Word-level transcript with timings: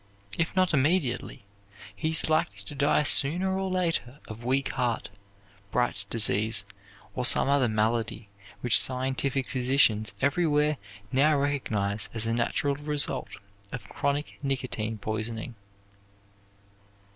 If 0.35 0.55
not 0.55 0.73
immediately, 0.73 1.43
he 1.95 2.09
is 2.09 2.27
likely 2.27 2.57
to 2.63 2.73
die 2.73 3.03
sooner 3.03 3.55
or 3.55 3.69
later 3.69 4.17
of 4.27 4.43
weak 4.43 4.69
heart, 4.69 5.09
Bright's 5.69 6.05
disease, 6.05 6.65
or 7.13 7.23
some 7.23 7.47
other 7.47 7.67
malady 7.67 8.27
which 8.61 8.79
scientific 8.79 9.47
physicians 9.47 10.15
everywhere 10.19 10.77
now 11.11 11.37
recognize 11.37 12.09
as 12.15 12.25
a 12.25 12.33
natural 12.33 12.73
result 12.73 13.37
of 13.71 13.89
chronic 13.89 14.39
nicotine 14.41 14.97
poisoning." 14.97 15.53